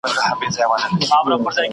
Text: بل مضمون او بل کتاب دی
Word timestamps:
بل 0.03 0.09
مضمون 0.11 0.63
او 0.63 0.73
بل 0.93 0.99
کتاب 1.05 1.53
دی 1.55 1.69